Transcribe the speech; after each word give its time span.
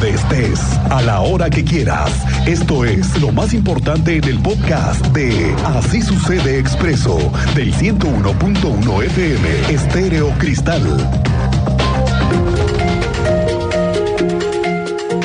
donde 0.00 0.16
estés, 0.16 0.60
a 0.90 1.02
la 1.02 1.20
hora 1.20 1.50
que 1.50 1.62
quieras. 1.62 2.10
Esto 2.46 2.84
es 2.84 3.20
lo 3.20 3.32
más 3.32 3.52
importante 3.52 4.16
en 4.16 4.24
el 4.24 4.38
podcast 4.38 5.04
de 5.08 5.54
Así 5.64 6.00
sucede 6.00 6.58
expreso 6.58 7.18
del 7.54 7.74
101.1 7.74 9.04
FM 9.04 9.74
Estéreo 9.74 10.30
Cristal. 10.38 10.82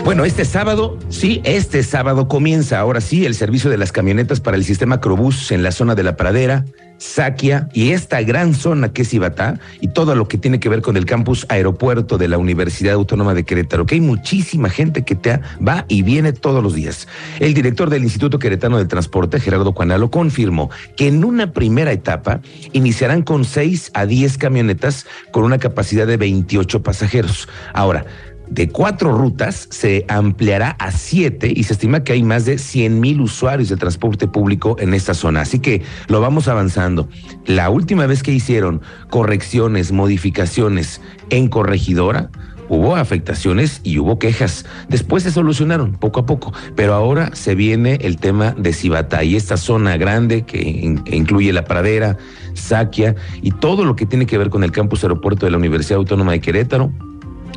Bueno, 0.04 0.26
este 0.26 0.46
sábado, 0.46 1.00
sí, 1.10 1.42
este 1.46 1.82
sábado 1.82 2.28
comienza 2.28 2.80
ahora 2.80 3.02
sí 3.02 3.26
el 3.26 3.34
servicio 3.34 3.70
de 3.70 3.78
las 3.78 3.92
camionetas 3.92 4.42
para 4.42 4.58
el 4.58 4.66
sistema 4.66 5.00
Crobús 5.00 5.52
en 5.52 5.64
la 5.64 5.72
zona 5.72 5.96
de 5.96 6.04
la 6.04 6.18
pradera, 6.18 6.66
Saquia 6.98 7.70
y 7.74 7.92
esta 7.92 8.22
gran 8.22 8.54
zona 8.54 8.94
que 8.94 9.04
es 9.04 9.14
Ibatá 9.14 9.60
y 9.82 9.90
todo 9.90 10.16
lo 10.16 10.28
que 10.28 10.38
tiene 10.38 10.60
que 10.60 10.70
ver 10.70 10.82
con 10.82 10.98
el 10.98 11.06
campus 11.06 11.46
aeropuerto 11.50 12.18
de 12.18 12.28
la 12.28 12.38
Universidad 12.38 12.94
Autónoma 12.94 13.34
de 13.34 13.44
Querétaro, 13.44 13.86
que 13.86 13.96
hay 13.96 14.02
muchísima 14.02 14.70
gente 14.70 15.04
que 15.04 15.16
te 15.16 15.40
va 15.66 15.86
y 15.88 16.02
viene 16.02 16.34
todos 16.34 16.64
los 16.64 16.74
días. 16.76 17.08
El 17.40 17.54
director 17.54 17.90
del 17.90 18.04
Instituto 18.04 18.40
Queretano 18.40 18.78
de 18.78 18.86
Transporte, 18.86 19.40
Gerardo 19.40 19.74
Cuanalo, 19.74 20.10
confirmó 20.12 20.70
que 20.96 21.08
en 21.08 21.24
una 21.24 21.52
primera 21.52 21.92
etapa 21.92 22.42
iniciarán 22.74 23.24
con 23.24 23.46
seis 23.46 23.92
a 23.94 24.06
diez 24.06 24.38
camionetas 24.38 25.06
con 25.32 25.44
una 25.44 25.58
capacidad 25.58 26.08
de 26.08 26.18
28 26.18 26.84
pasajeros. 26.84 27.48
Ahora, 27.74 28.06
de 28.48 28.70
cuatro 28.70 29.18
rutas 29.18 29.68
se 29.72 30.06
ampliará 30.08 30.72
a 30.72 30.92
siete 30.92 31.52
y 31.56 31.64
se 31.64 31.74
estima 31.74 32.04
que 32.04 32.14
hay 32.14 32.24
más 32.24 32.46
de 32.46 32.58
100 32.58 33.00
mil 33.00 33.22
usuarios 33.22 33.70
de 33.70 33.78
transporte 33.78 34.28
público 34.28 34.76
en 34.80 34.94
esta 34.94 35.14
zona. 35.14 35.42
Así 35.42 35.60
que 35.60 35.82
lo 36.08 36.22
vamos 36.22 36.48
avanzando. 36.48 37.08
La 37.46 37.70
última 37.70 38.06
vez 38.06 38.24
que 38.24 38.32
hicieron 38.32 38.82
correcciones, 39.10 39.92
modificaciones 39.92 41.02
en 41.30 41.48
corregidora, 41.48 42.30
hubo 42.70 42.96
afectaciones 42.96 43.82
y 43.84 44.00
hubo 44.00 44.20
quejas. 44.20 44.66
Después 44.90 45.24
se 45.24 45.32
solucionaron 45.32 45.94
poco 45.94 46.22
a 46.22 46.26
poco, 46.26 46.54
pero 46.76 46.94
ahora 46.94 47.32
se 47.34 47.56
viene 47.56 48.00
el 48.02 48.18
tema 48.18 48.52
de 48.58 48.74
Cibata 48.74 49.24
y 49.24 49.36
esta 49.36 49.58
zona 49.58 49.98
grande 49.98 50.44
que 50.44 50.62
incluye 50.62 51.54
la 51.54 51.66
pradera, 51.66 52.18
Saquia 52.54 53.16
y 53.42 53.52
todo 53.52 53.86
lo 53.86 53.96
que 53.96 54.06
tiene 54.06 54.26
que 54.26 54.38
ver 54.38 54.50
con 54.50 54.64
el 54.64 54.72
campus 54.72 55.04
aeropuerto 55.04 55.46
de 55.46 55.52
la 55.52 55.58
Universidad 55.58 55.98
Autónoma 55.98 56.32
de 56.32 56.40
Querétaro 56.42 56.92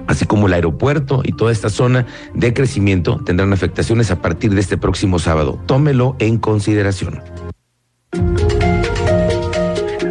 así 0.08 0.26
como 0.26 0.48
el 0.48 0.54
aeropuerto 0.54 1.22
y 1.24 1.32
toda 1.32 1.52
esta 1.52 1.70
zona 1.70 2.06
de 2.34 2.52
crecimiento 2.52 3.20
tendrán 3.24 3.52
afectaciones 3.52 4.10
a 4.10 4.20
partir 4.20 4.52
de 4.54 4.60
este 4.60 4.76
próximo 4.76 5.20
sábado. 5.20 5.60
Tómelo 5.66 6.16
en 6.18 6.38
consideración. 6.38 7.22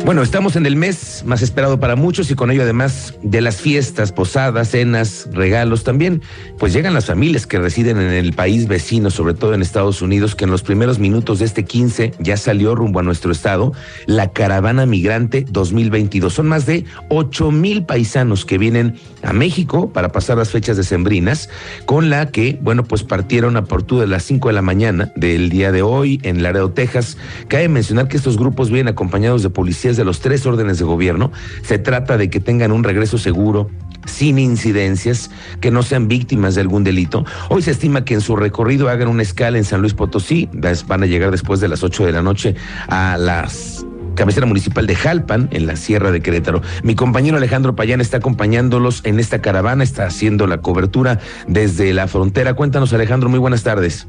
Bueno, 0.08 0.22
estamos 0.22 0.56
en 0.56 0.66
el 0.66 0.78
mes 0.78 1.24
más 1.26 1.42
esperado 1.42 1.82
para 1.82 1.98
muchos 1.98 2.32
y 2.32 2.36
con 2.36 2.50
ello 2.50 2.62
además 2.62 3.16
de 3.24 3.42
las 3.42 3.58
fiestas, 3.58 4.14
posadas, 4.14 4.70
cenas, 4.70 5.28
regalos 5.34 5.84
también, 5.84 6.22
pues 6.58 6.72
llegan 6.72 6.94
las 6.94 7.08
familias 7.08 7.46
que 7.46 7.60
residen 7.60 7.98
en 7.98 8.12
el 8.12 8.32
país 8.32 8.70
vecino, 8.70 9.10
sobre 9.12 9.34
todo 9.34 9.54
en 9.54 9.62
Estados 9.62 10.02
Unidos, 10.02 10.34
que 10.34 10.46
en 10.46 10.52
los 10.52 10.64
primeros 10.64 10.98
minutos 10.98 11.40
de 11.40 11.46
este 11.46 11.66
15 11.66 12.14
ya 12.20 12.38
salió 12.38 12.74
rumbo 12.74 13.02
a 13.02 13.04
nuestro 13.04 13.34
estado 13.34 13.74
la 14.06 14.32
caravana 14.32 14.86
migrante 14.86 15.46
2022. 15.50 16.34
Son 16.34 16.48
más 16.48 16.66
de 16.66 16.86
8 17.10 17.52
mil 17.52 17.84
paisanos 17.84 18.46
que 18.46 18.58
vienen 18.58 18.96
a 19.24 19.34
México 19.34 19.92
para 19.92 20.14
pasar 20.14 20.38
las 20.38 20.52
fechas 20.52 20.78
decembrinas, 20.78 21.50
con 21.86 22.10
la 22.10 22.32
que, 22.32 22.58
bueno, 22.62 22.86
pues 22.86 23.04
partieron 23.04 23.58
a 23.58 23.66
Portu 23.66 24.00
de 24.00 24.08
las 24.08 24.24
5 24.24 24.48
de 24.48 24.54
la 24.54 24.62
mañana 24.62 25.12
del 25.18 25.50
día 25.50 25.74
de 25.74 25.82
hoy 25.82 26.22
en 26.24 26.44
Laredo, 26.44 26.72
Texas. 26.72 27.18
Cabe 27.50 27.68
mencionar 27.68 28.08
que 28.08 28.16
estos 28.16 28.38
grupos 28.38 28.70
vienen 28.70 28.94
acompañados 28.94 29.44
de 29.44 29.50
policías 29.50 29.97
de 29.98 30.06
los 30.06 30.20
tres 30.20 30.46
órdenes 30.46 30.80
de 30.80 30.86
gobierno. 30.86 31.32
Se 31.64 31.80
trata 31.80 32.18
de 32.18 32.30
que 32.30 32.40
tengan 32.40 32.72
un 32.72 32.84
regreso 32.84 33.18
seguro, 33.18 33.70
sin 34.06 34.40
incidencias, 34.40 35.30
que 35.60 35.72
no 35.72 35.84
sean 35.84 36.08
víctimas 36.08 36.56
de 36.56 36.62
algún 36.62 36.84
delito. 36.84 37.26
Hoy 37.50 37.62
se 37.62 37.72
estima 37.72 38.06
que 38.06 38.14
en 38.14 38.22
su 38.22 38.36
recorrido 38.36 38.90
hagan 38.90 39.10
una 39.10 39.24
escala 39.24 39.58
en 39.58 39.66
San 39.66 39.82
Luis 39.82 39.94
Potosí, 39.94 40.50
van 40.88 41.04
a 41.04 41.06
llegar 41.06 41.32
después 41.32 41.60
de 41.60 41.68
las 41.68 41.84
8 41.84 42.06
de 42.06 42.12
la 42.12 42.22
noche 42.22 42.56
a 42.88 43.18
las 43.18 43.86
cabecera 44.18 44.48
municipal 44.48 44.88
de 44.88 44.96
Jalpan, 44.96 45.48
en 45.52 45.68
la 45.68 45.76
Sierra 45.76 46.12
de 46.12 46.22
Querétaro. 46.22 46.62
Mi 46.84 46.96
compañero 46.96 47.38
Alejandro 47.38 47.76
Payán 47.76 48.02
está 48.02 48.18
acompañándolos 48.18 49.02
en 49.06 49.20
esta 49.20 49.42
caravana, 49.42 49.84
está 49.84 50.08
haciendo 50.08 50.48
la 50.48 50.58
cobertura 50.58 51.20
desde 51.48 51.94
la 51.94 52.08
frontera. 52.08 52.56
Cuéntanos, 52.56 52.92
Alejandro, 52.94 53.30
muy 53.30 53.40
buenas 53.40 53.64
tardes. 53.64 54.08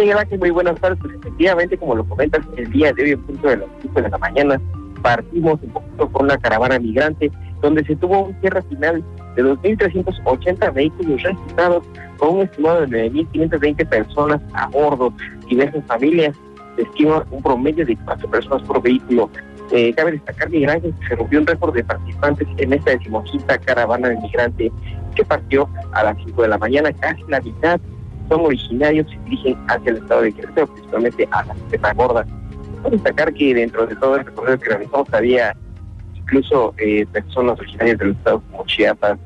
Ángel, 0.00 0.38
muy 0.38 0.50
buenas 0.50 0.80
tardes. 0.80 0.98
Pues, 1.00 1.14
efectivamente, 1.14 1.76
como 1.76 1.94
lo 1.94 2.04
comentas, 2.04 2.40
el 2.56 2.70
día 2.70 2.92
de 2.92 3.02
hoy, 3.02 3.10
en 3.12 3.22
punto 3.22 3.48
de 3.48 3.58
las 3.58 3.68
5 3.82 4.00
de 4.00 4.08
la 4.08 4.18
mañana, 4.18 4.60
partimos 5.02 5.58
un 5.62 5.70
poquito 5.70 6.08
con 6.10 6.28
la 6.28 6.38
caravana 6.38 6.78
migrante, 6.78 7.30
donde 7.60 7.84
se 7.84 7.96
tuvo 7.96 8.24
un 8.26 8.40
cierre 8.40 8.62
final 8.62 9.04
de 9.36 9.44
2.380 9.44 10.72
vehículos 10.72 11.22
registrados, 11.22 11.84
con 12.16 12.36
un 12.36 12.42
estimado 12.42 12.86
de 12.86 13.10
9.520 13.12 13.88
personas 13.88 14.40
a 14.54 14.68
bordo, 14.68 15.12
diversas 15.48 15.84
familias, 15.86 16.36
se 16.76 17.04
un 17.04 17.42
promedio 17.42 17.84
de 17.84 17.96
cuatro 18.04 18.30
personas 18.30 18.62
por 18.62 18.82
vehículo. 18.82 19.28
Eh, 19.72 19.92
cabe 19.94 20.12
destacar, 20.12 20.48
Ángel, 20.48 20.94
que 21.00 21.08
se 21.08 21.16
rompió 21.16 21.40
un 21.40 21.46
récord 21.46 21.74
de 21.74 21.84
participantes 21.84 22.48
en 22.56 22.72
esta 22.72 22.92
decimoquinta 22.92 23.58
caravana 23.58 24.08
de 24.08 24.16
migrante 24.16 24.72
que 25.14 25.24
partió 25.24 25.68
a 25.92 26.04
las 26.04 26.16
5 26.24 26.42
de 26.42 26.48
la 26.48 26.58
mañana, 26.58 26.92
casi 26.92 27.22
la 27.28 27.40
mitad 27.40 27.80
son 28.32 28.46
originarios 28.46 29.06
se 29.10 29.18
dirigen 29.24 29.58
hacia 29.68 29.90
el 29.90 29.96
estado 29.98 30.22
de 30.22 30.32
Querétaro, 30.32 30.66
principalmente 30.68 31.28
a 31.30 31.44
la 31.44 31.54
Sierra 31.68 31.92
Gorda. 31.92 32.24
Quiero 32.24 32.90
destacar 32.90 33.34
que 33.34 33.54
dentro 33.54 33.86
de 33.86 33.94
todo 33.96 34.16
el 34.16 34.24
recorrido 34.24 34.58
que 34.58 34.70
realizamos 34.70 35.12
había 35.12 35.56
incluso 36.14 36.74
eh, 36.78 37.04
personas 37.12 37.58
originarias 37.58 37.98
del 37.98 38.12
estado 38.12 38.42
como 38.50 38.64
Chiapas, 38.66 39.18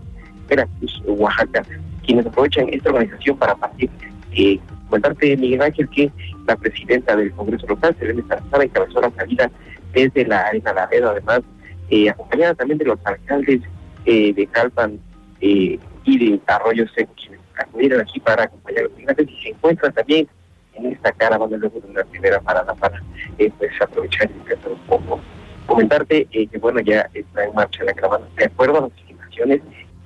Veracruz, 0.48 1.02
Oaxaca, 1.06 1.62
quienes 2.04 2.26
aprovechan 2.26 2.68
esta 2.70 2.90
organización 2.90 3.36
para 3.36 3.54
partir. 3.54 3.90
Eh, 4.32 4.58
comentarte, 4.88 5.36
Miguel 5.36 5.62
Ángel, 5.62 5.88
que 5.88 6.10
la 6.48 6.56
presidenta 6.56 7.14
del 7.14 7.30
Congreso 7.32 7.66
Local, 7.68 7.94
Selene 7.98 8.22
Salazar, 8.28 8.62
encabezó 8.62 9.00
la 9.00 9.10
salida 9.10 9.50
desde 9.92 10.26
la 10.26 10.40
Arena 10.40 10.72
Laredo, 10.72 11.10
además, 11.10 11.42
eh, 11.90 12.10
acompañada 12.10 12.54
también 12.54 12.78
de 12.78 12.86
los 12.86 12.98
alcaldes 13.04 13.60
eh, 14.04 14.32
de 14.34 14.46
Calpan 14.48 14.98
y 15.40 15.78
de 16.04 16.40
Arroyo 16.46 16.86
Seco, 16.94 17.12
acudieron 17.56 18.00
aquí 18.00 18.20
para 18.20 18.44
acompañar 18.44 18.80
a 18.80 18.84
los 18.84 18.96
migrantes 18.96 19.28
y 19.28 19.42
se 19.42 19.48
encuentran 19.50 19.92
también 19.92 20.28
en 20.74 20.92
esta 20.92 21.12
caravana 21.12 21.56
luego 21.56 21.80
de 21.80 21.88
una 21.88 22.04
primera 22.04 22.40
parada 22.40 22.74
para 22.74 23.02
eh, 23.38 23.50
pues 23.58 23.70
aprovechar 23.80 24.30
y 24.30 24.34
descansar 24.34 24.72
un 24.72 24.86
poco. 24.86 25.20
Comentarte 25.66 26.28
eh, 26.30 26.46
que 26.46 26.58
bueno 26.58 26.80
ya 26.80 27.08
está 27.14 27.44
en 27.44 27.54
marcha 27.54 27.84
la 27.84 27.94
caravana. 27.94 28.26
De 28.36 28.44
acuerdo 28.44 28.78
a 28.78 28.80
las 28.82 28.92
estimaciones, 28.98 29.60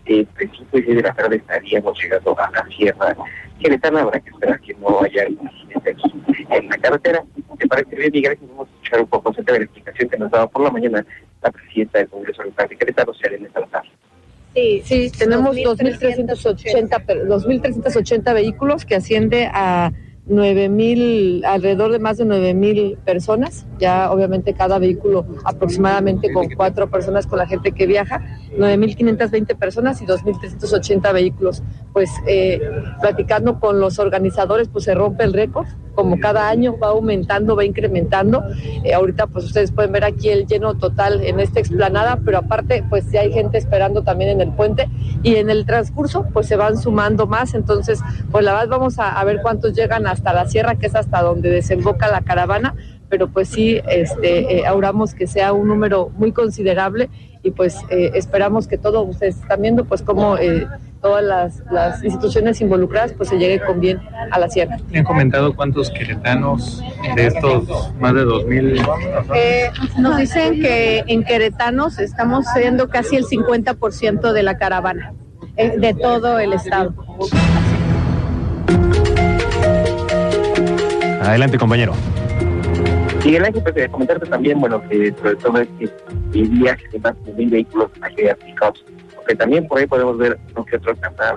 eh, 0.06 0.20
entre 0.20 0.48
5 0.48 0.78
y 0.78 0.82
6 0.82 0.96
de 0.96 1.02
la 1.02 1.14
tarde 1.14 1.36
estaríamos 1.36 2.02
llegando 2.02 2.38
a 2.38 2.50
la 2.50 2.66
sierra 2.68 3.16
queretana. 3.60 4.02
Habrá 4.02 4.20
que 4.20 4.30
esperar 4.30 4.60
que 4.60 4.74
no 4.74 5.02
haya 5.02 5.28
incidente 5.28 5.90
aquí 5.90 6.12
en 6.50 6.68
la 6.68 6.78
carretera. 6.78 7.22
Me 7.58 7.66
parece 7.66 7.96
bien, 7.96 8.10
Miguel, 8.12 8.38
vamos 8.48 8.68
a 8.68 8.70
escuchar 8.72 9.00
un 9.00 9.06
poco 9.06 9.30
acerca 9.30 9.52
de 9.52 9.58
la 9.58 9.64
explicación 9.66 10.08
que 10.08 10.18
nos 10.18 10.30
daba 10.30 10.46
por 10.48 10.62
la 10.62 10.70
mañana 10.70 11.04
la 11.42 11.50
presidenta 11.50 11.98
del 11.98 12.08
Congreso 12.08 12.42
Local 12.42 12.68
de 12.68 12.76
Querétaro, 12.76 13.14
Salazar. 13.14 13.69
Sí, 14.54 14.82
sí, 14.84 15.12
tenemos 15.16 15.56
2.380 15.56 17.04
2.380 17.06 18.34
vehículos 18.34 18.84
que 18.84 18.96
asciende 18.96 19.48
a 19.52 19.92
9.000, 20.28 21.44
alrededor 21.44 21.92
de 21.92 21.98
más 21.98 22.16
de 22.18 22.24
9.000 22.24 22.96
personas. 22.98 23.66
Ya 23.78 24.10
obviamente 24.10 24.54
cada 24.54 24.78
vehículo 24.78 25.26
aproximadamente 25.44 26.32
con 26.32 26.48
cuatro 26.50 26.88
personas 26.90 27.26
con 27.26 27.38
la 27.38 27.46
gente 27.46 27.72
que 27.72 27.86
viaja, 27.86 28.22
9.520 28.56 29.56
personas 29.56 30.00
y 30.02 30.06
2.380 30.06 31.12
vehículos. 31.12 31.62
Pues 31.92 32.10
eh, 32.26 32.60
platicando 33.00 33.58
con 33.58 33.80
los 33.80 33.98
organizadores, 33.98 34.68
pues 34.68 34.84
se 34.84 34.94
rompe 34.94 35.24
el 35.24 35.32
récord 35.32 35.66
como 35.94 36.18
cada 36.18 36.48
año 36.48 36.76
va 36.78 36.88
aumentando, 36.88 37.56
va 37.56 37.64
incrementando. 37.64 38.42
Eh, 38.84 38.94
ahorita 38.94 39.26
pues 39.26 39.44
ustedes 39.44 39.72
pueden 39.72 39.92
ver 39.92 40.04
aquí 40.04 40.28
el 40.28 40.46
lleno 40.46 40.74
total 40.74 41.24
en 41.24 41.40
esta 41.40 41.60
explanada, 41.60 42.20
pero 42.24 42.38
aparte 42.38 42.84
pues 42.88 43.10
ya 43.10 43.20
hay 43.20 43.32
gente 43.32 43.58
esperando 43.58 44.02
también 44.02 44.30
en 44.30 44.40
el 44.40 44.52
puente. 44.52 44.88
Y 45.22 45.36
en 45.36 45.50
el 45.50 45.66
transcurso 45.66 46.26
pues 46.32 46.46
se 46.46 46.56
van 46.56 46.78
sumando 46.78 47.26
más, 47.26 47.54
entonces 47.54 48.00
pues 48.30 48.44
la 48.44 48.52
verdad 48.52 48.68
vamos 48.68 48.98
a, 48.98 49.22
ver 49.24 49.40
cuántos 49.42 49.74
llegan 49.74 50.06
hasta 50.06 50.32
la 50.32 50.48
sierra, 50.48 50.76
que 50.76 50.86
es 50.86 50.94
hasta 50.94 51.22
donde 51.22 51.50
desemboca 51.50 52.10
la 52.10 52.22
caravana, 52.22 52.74
pero 53.08 53.28
pues 53.28 53.48
sí, 53.48 53.80
este, 53.88 54.58
eh, 54.58 54.66
auguramos 54.66 55.14
que 55.14 55.26
sea 55.26 55.52
un 55.52 55.68
número 55.68 56.10
muy 56.16 56.32
considerable 56.32 57.10
y 57.50 57.52
pues 57.52 57.76
eh, 57.90 58.12
esperamos 58.14 58.68
que 58.68 58.78
todos 58.78 59.08
ustedes 59.08 59.36
están 59.36 59.60
viendo 59.60 59.84
pues 59.84 60.02
cómo 60.02 60.38
eh, 60.38 60.66
todas 61.02 61.24
las, 61.24 61.62
las, 61.70 62.04
instituciones 62.04 62.60
involucradas 62.60 63.12
pues 63.12 63.28
se 63.28 63.38
llegue 63.38 63.60
con 63.60 63.80
bien 63.80 64.00
a 64.30 64.38
la 64.38 64.48
sierra. 64.48 64.76
¿Han 64.94 65.04
comentado 65.04 65.54
cuántos 65.54 65.90
queretanos 65.90 66.82
de 67.16 67.26
estos 67.26 67.92
más 67.98 68.14
de 68.14 68.24
2.000? 68.24 69.34
Eh, 69.34 69.70
nos 69.98 70.16
dicen 70.18 70.60
que 70.60 71.02
en 71.06 71.24
queretanos 71.24 71.98
estamos 71.98 72.46
siendo 72.54 72.88
casi 72.88 73.16
el 73.16 73.24
50% 73.24 74.32
de 74.32 74.42
la 74.42 74.58
caravana, 74.58 75.14
eh, 75.56 75.74
de 75.78 75.94
todo 75.94 76.38
el 76.38 76.52
estado. 76.52 76.94
Adelante, 81.22 81.58
compañero. 81.58 81.94
Y 83.24 83.36
el 83.36 83.44
año, 83.44 83.62
pues, 83.62 83.88
comentarte 83.88 84.26
también, 84.26 84.60
bueno, 84.60 84.82
que 84.88 85.12
sobre 85.12 85.36
todo 85.36 85.58
este 85.58 85.90
el 86.32 86.48
viaje 86.48 86.88
de 86.88 86.98
más 87.00 87.24
de 87.24 87.32
mil 87.34 87.50
vehículos 87.50 87.90
aplicados 88.02 88.84
que 89.30 89.36
también 89.36 89.66
por 89.68 89.78
ahí 89.78 89.86
podemos 89.86 90.18
ver 90.18 90.38
lo 90.56 90.64
que 90.64 90.76
otro 90.76 90.96
canal 90.96 91.36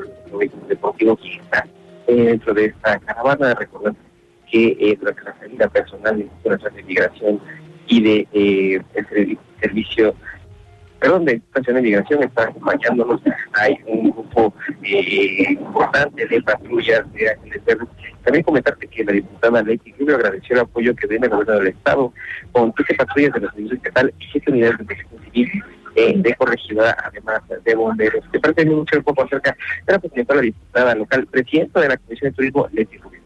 deportivo 0.67 1.15
que 1.15 1.35
está 1.35 1.67
dentro 2.07 2.53
de 2.53 2.65
esta 2.65 2.99
caravana. 2.99 3.53
Recordar 3.53 3.93
que 4.49 4.77
eh, 4.79 4.97
durante 4.99 5.23
la 5.23 5.37
salida 5.37 5.67
personal 5.67 6.17
de 6.17 6.49
nuestra 6.49 6.71
Migración 6.71 7.39
y 7.87 8.01
de 8.01 8.27
eh, 8.33 8.81
servicio 9.61 10.15
perdón, 11.03 11.25
de 11.25 11.33
estación 11.33 11.75
de 11.75 11.81
migración 11.81 12.23
está 12.23 12.43
acompañándonos. 12.43 13.21
Hay 13.55 13.77
un 13.87 14.11
grupo 14.11 14.53
eh, 14.83 15.47
importante 15.49 16.25
de 16.25 16.41
patrullas 16.41 17.11
de 17.11 17.29
ángeles 17.29 17.61
También 18.23 18.43
comentarte 18.45 18.87
que 18.87 19.03
la 19.03 19.11
diputada 19.11 19.61
Leti 19.63 19.93
Rubio 19.99 20.15
agradeció 20.15 20.55
el 20.55 20.61
apoyo 20.61 20.95
que 20.95 21.07
viene 21.07 21.25
el 21.25 21.31
gobierno 21.33 21.55
del 21.55 21.67
Estado 21.67 22.13
con 22.53 22.71
13 22.71 22.93
patrullas 22.95 23.33
de 23.33 23.41
la 23.41 23.51
Servicio 23.51 23.75
Estatal 23.75 24.13
y 24.17 24.25
7 24.31 24.51
unidades 24.51 24.77
de 24.77 24.85
protección 24.85 25.23
civil 25.25 25.63
eh, 25.97 26.13
de 26.15 26.35
corregidora, 26.35 26.95
además 27.03 27.41
de 27.65 27.75
bomberos. 27.75 28.23
De 28.31 28.39
parte 28.39 28.63
de 28.63 28.71
mucho 28.71 28.97
un 28.97 29.03
poco 29.03 29.23
acerca 29.23 29.57
de 29.85 29.91
la 29.91 29.99
presidenta 29.99 30.35
la 30.35 30.41
diputada 30.41 30.95
local, 30.95 31.27
presidenta 31.27 31.81
de 31.81 31.89
la 31.89 31.97
Comisión 31.97 32.31
de 32.31 32.35
Turismo, 32.35 32.69
Leti 32.71 32.97
Rubio 32.97 33.19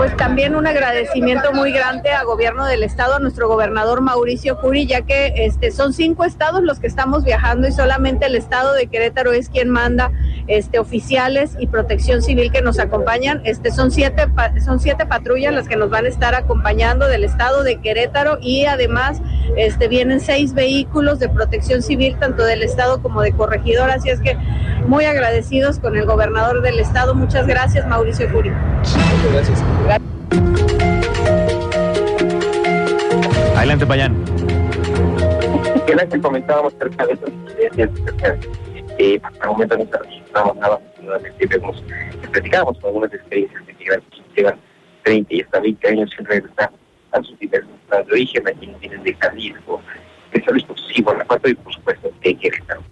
pues 0.00 0.16
también 0.16 0.56
un 0.56 0.66
agradecimiento 0.66 1.52
muy 1.52 1.72
grande 1.72 2.08
a 2.08 2.22
gobierno 2.22 2.64
del 2.64 2.84
estado, 2.84 3.16
a 3.16 3.18
nuestro 3.18 3.48
gobernador 3.48 4.00
Mauricio 4.00 4.58
Curi, 4.58 4.86
ya 4.86 5.02
que 5.02 5.34
este 5.36 5.70
son 5.70 5.92
cinco 5.92 6.24
estados 6.24 6.62
los 6.62 6.80
que 6.80 6.86
estamos 6.86 7.22
viajando 7.22 7.68
y 7.68 7.72
solamente 7.72 8.24
el 8.24 8.34
estado 8.34 8.72
de 8.72 8.86
Querétaro 8.86 9.32
es 9.32 9.50
quien 9.50 9.68
manda 9.68 10.10
este 10.46 10.78
oficiales 10.78 11.54
y 11.58 11.66
protección 11.66 12.22
civil 12.22 12.50
que 12.50 12.62
nos 12.62 12.78
acompañan. 12.78 13.42
Este 13.44 13.70
son 13.70 13.90
siete 13.90 14.26
son 14.64 14.80
siete 14.80 15.04
patrullas 15.04 15.52
las 15.52 15.68
que 15.68 15.76
nos 15.76 15.90
van 15.90 16.06
a 16.06 16.08
estar 16.08 16.34
acompañando 16.34 17.06
del 17.06 17.22
estado 17.22 17.62
de 17.62 17.78
Querétaro 17.82 18.38
y 18.40 18.64
además 18.64 19.20
este 19.58 19.86
vienen 19.86 20.20
seis 20.20 20.54
vehículos 20.54 21.18
de 21.18 21.28
protección 21.28 21.82
civil 21.82 22.16
tanto 22.18 22.44
del 22.44 22.62
estado 22.62 23.02
como 23.02 23.20
de 23.20 23.32
corregidor, 23.32 23.90
así 23.90 24.08
es 24.08 24.20
que 24.22 24.34
muy 24.86 25.04
agradecidos 25.04 25.78
con 25.78 25.94
el 25.98 26.06
gobernador 26.06 26.62
del 26.62 26.80
estado. 26.80 27.14
Muchas 27.14 27.46
gracias, 27.46 27.86
Mauricio 27.86 28.32
Curi. 28.32 28.50
Muchas 29.20 29.32
gracias. 29.32 29.62
Adelante, 33.54 33.86
Payán. 33.86 34.24
Ya 35.86 36.06
que 36.06 36.20
comentábamos 36.20 36.74
acerca 36.74 37.06
de 37.06 37.12
esas 37.12 37.28
incidencias, 37.28 37.90
eh, 38.98 39.20
hasta 39.22 39.44
el 39.44 39.50
momento 39.50 39.76
no 39.76 39.82
estamos 39.82 40.56
nada, 40.56 40.80
nuevamente 41.02 41.46
vemos, 41.46 41.84
platicábamos 42.32 42.78
con 42.78 42.88
algunas 42.88 43.12
experiencias 43.12 43.66
de 43.66 43.74
migrantes 43.74 44.08
que 44.10 44.40
llevan 44.40 44.58
30 45.04 45.34
y 45.34 45.40
hasta 45.42 45.60
20 45.60 45.88
años 45.88 46.10
sin 46.16 46.24
regresar 46.24 46.70
a 47.12 47.22
sus 47.22 47.38
diversos 47.38 47.70
estados 47.82 48.06
de 48.06 48.12
origen, 48.12 48.48
aquí 48.48 48.72
tienen 48.80 49.02
de 49.02 49.14
Jalisco, 49.14 49.82
de 50.32 50.44
San 50.44 50.54
Luis 50.54 50.64
Potosí, 50.64 51.02
Guanajuato 51.02 51.48
y 51.48 51.54
por 51.54 51.74
supuesto 51.74 52.10
de 52.22 52.34
Querétaro. 52.36 52.82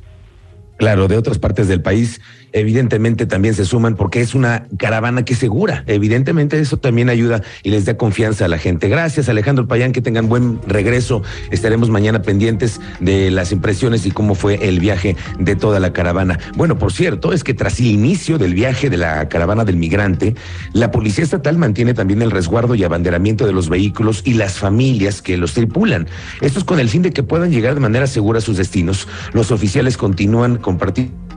Claro, 0.76 1.08
de 1.08 1.16
otras 1.16 1.38
partes 1.38 1.69
del 1.69 1.82
país 1.82 2.20
evidentemente 2.52 3.26
también 3.26 3.54
se 3.54 3.64
suman 3.64 3.96
porque 3.96 4.20
es 4.20 4.34
una 4.34 4.66
caravana 4.78 5.24
que 5.24 5.34
es 5.34 5.38
segura. 5.38 5.84
Evidentemente 5.86 6.58
eso 6.58 6.76
también 6.76 7.08
ayuda 7.08 7.42
y 7.62 7.70
les 7.70 7.84
da 7.84 7.96
confianza 7.96 8.44
a 8.44 8.48
la 8.48 8.58
gente. 8.58 8.88
Gracias 8.88 9.28
Alejandro 9.28 9.66
Payán, 9.66 9.92
que 9.92 10.02
tengan 10.02 10.28
buen 10.28 10.60
regreso. 10.66 11.22
Estaremos 11.50 11.90
mañana 11.90 12.22
pendientes 12.22 12.80
de 13.00 13.30
las 13.30 13.52
impresiones 13.52 14.06
y 14.06 14.10
cómo 14.10 14.34
fue 14.34 14.68
el 14.68 14.80
viaje 14.80 15.16
de 15.38 15.56
toda 15.56 15.80
la 15.80 15.92
caravana. 15.92 16.38
Bueno, 16.56 16.78
por 16.78 16.92
cierto, 16.92 17.32
es 17.32 17.44
que 17.44 17.54
tras 17.54 17.80
el 17.80 17.86
inicio 17.86 18.38
del 18.38 18.54
viaje 18.54 18.90
de 18.90 18.96
la 18.96 19.28
caravana 19.28 19.64
del 19.64 19.76
migrante, 19.76 20.34
la 20.72 20.90
Policía 20.90 21.24
Estatal 21.24 21.58
mantiene 21.58 21.94
también 21.94 22.22
el 22.22 22.30
resguardo 22.30 22.74
y 22.74 22.84
abanderamiento 22.84 23.46
de 23.46 23.52
los 23.52 23.68
vehículos 23.68 24.22
y 24.24 24.34
las 24.34 24.58
familias 24.58 25.22
que 25.22 25.36
los 25.36 25.54
tripulan. 25.54 26.06
Esto 26.40 26.58
es 26.58 26.64
con 26.64 26.80
el 26.80 26.88
fin 26.88 27.02
de 27.02 27.12
que 27.12 27.22
puedan 27.22 27.50
llegar 27.50 27.74
de 27.74 27.80
manera 27.80 28.06
segura 28.06 28.38
a 28.38 28.42
sus 28.42 28.56
destinos. 28.56 29.08
Los 29.32 29.50
oficiales 29.50 29.96
continúan 29.96 30.56
compartiendo 30.56 31.27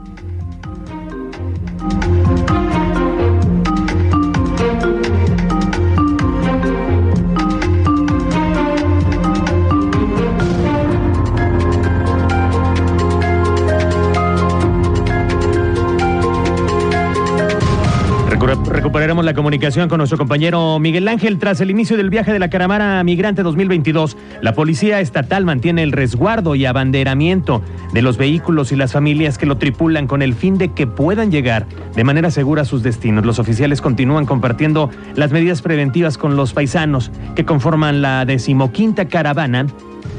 La 19.22 19.34
comunicación 19.34 19.88
con 19.88 19.98
nuestro 19.98 20.18
compañero 20.18 20.80
Miguel 20.80 21.06
Ángel. 21.06 21.38
Tras 21.38 21.60
el 21.60 21.70
inicio 21.70 21.96
del 21.96 22.10
viaje 22.10 22.32
de 22.32 22.40
la 22.40 22.50
caravana 22.50 23.04
migrante 23.04 23.44
2022, 23.44 24.16
la 24.40 24.52
Policía 24.52 24.98
Estatal 24.98 25.44
mantiene 25.44 25.84
el 25.84 25.92
resguardo 25.92 26.56
y 26.56 26.66
abanderamiento 26.66 27.62
de 27.92 28.02
los 28.02 28.16
vehículos 28.16 28.72
y 28.72 28.76
las 28.76 28.90
familias 28.90 29.38
que 29.38 29.46
lo 29.46 29.58
tripulan 29.58 30.08
con 30.08 30.22
el 30.22 30.34
fin 30.34 30.58
de 30.58 30.72
que 30.72 30.88
puedan 30.88 31.30
llegar 31.30 31.66
de 31.94 32.02
manera 32.02 32.32
segura 32.32 32.62
a 32.62 32.64
sus 32.64 32.82
destinos. 32.82 33.24
Los 33.24 33.38
oficiales 33.38 33.80
continúan 33.80 34.26
compartiendo 34.26 34.90
las 35.14 35.30
medidas 35.30 35.62
preventivas 35.62 36.18
con 36.18 36.34
los 36.34 36.52
paisanos 36.52 37.12
que 37.36 37.44
conforman 37.44 38.02
la 38.02 38.24
decimoquinta 38.24 39.06
caravana 39.06 39.66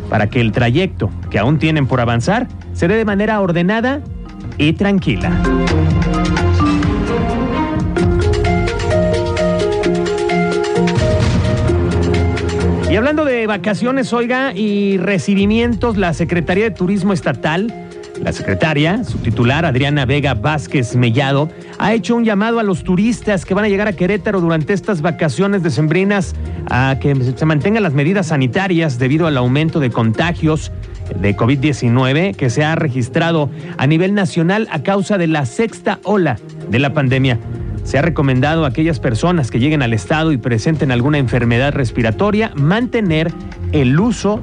para 0.10 0.30
que 0.30 0.40
el 0.40 0.54
trayecto 0.54 1.10
que 1.30 1.40
aún 1.40 1.60
tienen 1.60 1.88
por 1.88 2.00
avanzar 2.00 2.48
se 2.72 2.88
dé 2.88 2.96
de 2.96 3.06
manera 3.06 3.42
ordenada 3.42 4.02
y 4.58 4.72
tranquila. 4.74 5.32
Y 12.94 12.96
hablando 12.96 13.26
de 13.26 13.48
vacaciones, 13.48 14.14
oiga, 14.14 14.54
y 14.54 14.98
recibimientos, 14.98 15.98
la 15.98 16.14
Secretaría 16.14 16.66
de 16.66 16.70
Turismo 16.70 17.12
Estatal, 17.12 17.74
la 18.22 18.32
secretaria, 18.34 19.04
su 19.04 19.18
titular, 19.18 19.66
Adriana 19.66 20.06
Vega 20.06 20.36
Vázquez 20.36 20.96
Mellado, 20.96 21.50
ha 21.80 21.96
hecho 21.96 22.16
un 22.16 22.24
llamado 22.24 22.60
a 22.60 22.64
los 22.64 22.84
turistas 22.84 23.46
que 23.46 23.56
van 23.56 23.66
a 23.66 23.68
llegar 23.68 23.88
a 23.88 23.94
Querétaro 23.94 24.42
durante 24.42 24.74
estas 24.74 25.02
vacaciones 25.02 25.64
decembrinas 25.64 26.36
a 26.70 27.00
que 27.02 27.16
se 27.16 27.46
mantengan 27.48 27.82
las 27.82 27.94
medidas 27.94 28.28
sanitarias 28.28 29.00
debido 29.00 29.26
al 29.26 29.38
aumento 29.38 29.80
de 29.80 29.90
contagios 29.90 30.72
de 31.20 31.36
COVID-19 31.36 32.36
que 32.36 32.52
se 32.52 32.64
ha 32.64 32.76
registrado 32.76 33.50
a 33.80 33.88
nivel 33.88 34.14
nacional 34.14 34.68
a 34.70 34.84
causa 34.84 35.18
de 35.18 35.26
la 35.26 35.48
sexta 35.48 35.98
ola 36.04 36.38
de 36.70 36.78
la 36.78 36.94
pandemia. 36.94 37.40
Se 37.84 37.98
ha 37.98 38.02
recomendado 38.02 38.66
a 38.66 38.70
aquellas 38.70 39.00
personas 39.00 39.52
que 39.52 39.60
lleguen 39.60 39.82
al 39.82 39.94
estado 39.94 40.32
y 40.32 40.38
presenten 40.38 40.92
alguna 40.92 41.18
enfermedad 41.18 41.74
respiratoria 41.74 42.52
mantener 42.56 43.32
el 43.72 44.00
uso 44.00 44.42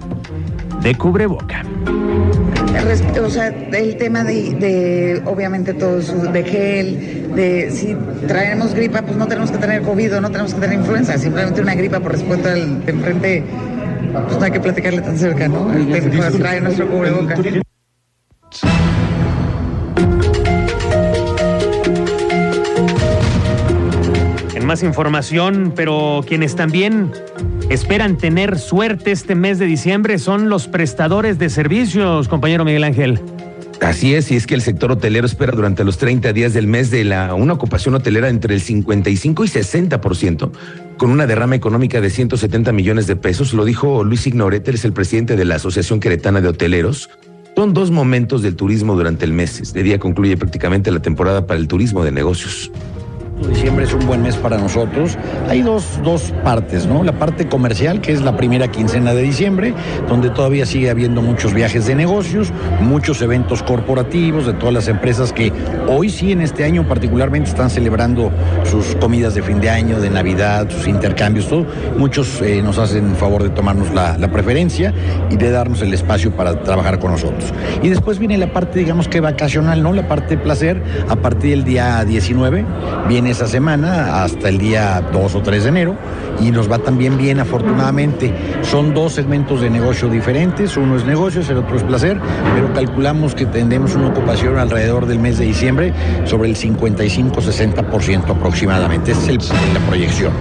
de 0.83 0.95
cubreboca. 0.95 1.65
O 3.23 3.31
sea, 3.31 3.49
el 3.49 3.97
tema 3.97 4.25
de, 4.25 5.23
obviamente 5.25 5.75
todo 5.75 5.99
de 5.99 6.45
gel, 6.45 7.35
de 7.35 7.71
si 7.71 7.97
traemos 8.27 8.75
gripa, 8.75 9.03
pues 9.03 9.17
no 9.17 9.27
tenemos 9.27 9.51
que 9.51 9.59
tener 9.59 9.83
COVID 9.83 10.17
o 10.17 10.21
no 10.21 10.31
tenemos 10.31 10.55
que 10.55 10.61
tener 10.61 10.79
influenza, 10.79 11.17
simplemente 11.19 11.61
una 11.61 11.75
gripa 11.75 12.01
por 12.01 12.13
respuesta 12.13 12.53
al 12.53 12.85
de 12.85 12.93
enfrente, 12.93 13.45
pues 14.27 14.39
no 14.39 14.45
hay 14.45 14.51
que 14.51 14.61
platicarle 14.61 15.03
tan 15.03 15.19
cerca, 15.19 15.47
¿no? 15.49 15.73
El 15.73 15.91
técnico 15.91 16.25
trae 16.39 16.61
nuestro 16.61 16.89
cubreboca. 16.89 17.37
Más 24.71 24.85
información, 24.85 25.73
pero 25.75 26.25
quienes 26.25 26.55
también 26.55 27.11
esperan 27.71 28.17
tener 28.17 28.57
suerte 28.57 29.11
este 29.11 29.35
mes 29.35 29.59
de 29.59 29.67
diciembre 29.67 30.17
son 30.21 30.49
los 30.49 30.69
prestadores 30.69 31.41
de 31.41 31.51
servicios, 31.51 32.29
compañero 32.29 32.65
Miguel 32.65 32.85
Ángel. 32.85 33.21
Así 33.81 34.15
es, 34.15 34.31
y 34.31 34.37
es 34.37 34.47
que 34.47 34.55
el 34.55 34.61
sector 34.61 34.93
hotelero 34.93 35.27
espera 35.27 35.51
durante 35.51 35.83
los 35.83 35.99
30 35.99 36.33
días 36.33 36.53
del 36.53 36.69
mes 36.69 36.93
de 36.93 37.03
la 37.03 37.35
una 37.35 37.55
ocupación 37.55 37.97
hotelera 37.97 38.29
entre 38.29 38.55
el 38.55 38.61
55 38.61 39.43
y 39.43 39.49
60%, 39.49 40.53
con 40.97 41.11
una 41.11 41.27
derrama 41.27 41.57
económica 41.57 42.01
de 42.01 42.09
170 42.09 42.71
millones 42.71 43.09
de 43.09 43.17
pesos, 43.17 43.53
lo 43.53 43.65
dijo 43.65 44.05
Luis 44.05 44.25
Ignorete, 44.29 44.71
es 44.71 44.85
el 44.85 44.93
presidente 44.93 45.35
de 45.35 45.47
la 45.47 45.57
Asociación 45.57 45.99
Queretana 45.99 46.41
de 46.41 46.47
Hoteleros. 46.47 47.11
Son 47.57 47.75
dos 47.75 47.91
momentos 47.91 48.41
del 48.43 48.55
turismo 48.55 48.95
durante 48.95 49.25
el 49.25 49.33
mes. 49.33 49.61
Este 49.61 49.83
día 49.83 49.99
concluye 49.99 50.37
prácticamente 50.37 50.93
la 50.93 51.03
temporada 51.03 51.49
para 51.49 51.59
el 51.59 51.67
turismo 51.67 52.05
de 52.05 52.13
negocios. 52.13 52.71
Diciembre 53.49 53.85
es 53.85 53.95
un 53.95 54.07
buen 54.07 54.23
mes 54.23 54.37
para 54.37 54.59
nosotros. 54.59 55.17
Hay 55.49 55.63
dos, 55.63 55.99
dos, 56.05 56.33
partes, 56.45 56.87
¿no? 56.87 57.03
La 57.03 57.13
parte 57.13 57.49
comercial, 57.49 58.01
que 58.01 58.13
es 58.13 58.23
la 58.23 58.37
primera 58.37 58.69
quincena 58.69 59.15
de 59.15 59.23
diciembre, 59.23 59.75
donde 60.09 60.31
todavía 60.31 60.67
sigue 60.67 60.91
habiendo 60.91 61.23
muchos 61.23 61.55
viajes 61.55 61.87
de 61.87 61.95
negocios, 61.95 62.53
muchos 62.81 63.23
eventos 63.23 63.63
corporativos 63.63 64.47
de 64.47 64.53
todas 64.53 64.75
las 64.75 64.89
empresas 64.89 65.33
que 65.33 65.53
hoy 65.89 66.11
sí, 66.11 66.33
en 66.33 66.43
este 66.43 66.65
año 66.65 66.87
particularmente, 66.87 67.51
están 67.51 67.71
celebrando 67.71 68.31
sus 68.65 68.95
comidas 68.97 69.35
de 69.35 69.43
fin 69.43 69.61
de 69.61 69.71
año, 69.71 70.01
de 70.01 70.11
Navidad, 70.11 70.69
sus 70.71 70.87
intercambios, 70.87 71.49
todo. 71.49 71.67
Muchos 71.97 72.43
eh, 72.43 72.63
nos 72.63 72.79
hacen 72.79 73.15
favor 73.17 73.43
de 73.43 73.51
tomarnos 73.51 73.93
la, 73.93 74.19
la 74.19 74.31
preferencia 74.31 74.93
y 75.31 75.37
de 75.37 75.51
darnos 75.51 75.83
el 75.83 75.95
espacio 75.95 76.31
para 76.33 76.63
trabajar 76.63 76.99
con 76.99 77.13
nosotros. 77.13 77.53
Y 77.83 77.89
después 77.89 78.19
viene 78.19 78.37
la 78.37 78.53
parte, 78.53 78.81
digamos 78.81 79.09
que 79.09 79.21
vacacional, 79.21 79.83
¿no? 79.83 79.93
La 79.93 80.07
parte 80.09 80.37
de 80.37 80.43
placer, 80.43 80.83
a 81.09 81.17
partir 81.17 81.51
del 81.51 81.65
día 81.65 82.05
19, 82.05 82.65
viene 83.09 83.30
esa 83.31 83.47
semana 83.47 84.23
hasta 84.23 84.49
el 84.49 84.59
día 84.59 85.03
2 85.13 85.35
o 85.35 85.43
3 85.43 85.63
de 85.63 85.69
enero 85.69 85.97
y 86.41 86.51
nos 86.51 86.71
va 86.71 86.79
también 86.79 87.17
bien 87.17 87.41
afortunadamente. 87.41 88.35
Son 88.63 88.93
dos 88.93 89.13
segmentos 89.13 89.61
de 89.61 89.71
negocio 89.71 90.09
diferentes, 90.09 90.77
uno 90.77 90.97
es 90.97 91.05
negocios, 91.05 91.49
el 91.49 91.59
otro 91.59 91.77
es 91.77 91.83
placer, 91.83 92.19
pero 92.55 92.73
calculamos 92.73 93.35
que 93.35 93.47
tendremos 93.47 93.95
una 93.95 94.09
ocupación 94.09 94.59
alrededor 94.59 95.07
del 95.07 95.19
mes 95.19 95.39
de 95.39 95.47
diciembre 95.47 95.93
sobre 96.25 96.51
el 96.51 96.57
55-60% 96.57 98.29
aproximadamente. 98.29 99.13
Esa 99.13 99.33
es 99.33 99.51
la 99.75 99.81
proyección. 99.87 100.33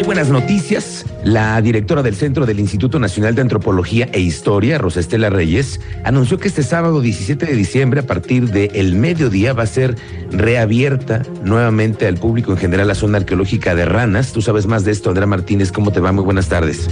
Hay 0.00 0.06
buenas 0.06 0.30
noticias. 0.30 1.04
La 1.24 1.60
directora 1.60 2.02
del 2.02 2.14
Centro 2.14 2.46
del 2.46 2.58
Instituto 2.58 2.98
Nacional 2.98 3.34
de 3.34 3.42
Antropología 3.42 4.08
e 4.14 4.20
Historia, 4.20 4.78
Rosa 4.78 4.98
Estela 4.98 5.28
Reyes, 5.28 5.78
anunció 6.04 6.38
que 6.38 6.48
este 6.48 6.62
sábado 6.62 7.02
17 7.02 7.44
de 7.44 7.52
diciembre, 7.52 8.00
a 8.00 8.06
partir 8.06 8.50
del 8.50 8.94
mediodía, 8.94 9.52
va 9.52 9.64
a 9.64 9.66
ser 9.66 9.96
reabierta 10.30 11.20
nuevamente 11.44 12.06
al 12.06 12.16
público 12.16 12.50
en 12.50 12.56
general 12.56 12.88
la 12.88 12.94
zona 12.94 13.18
arqueológica 13.18 13.74
de 13.74 13.84
Ranas. 13.84 14.32
Tú 14.32 14.40
sabes 14.40 14.64
más 14.64 14.84
de 14.86 14.92
esto, 14.92 15.10
Andrea 15.10 15.26
Martínez. 15.26 15.70
¿Cómo 15.70 15.92
te 15.92 16.00
va? 16.00 16.12
Muy 16.12 16.24
buenas 16.24 16.48
tardes. 16.48 16.88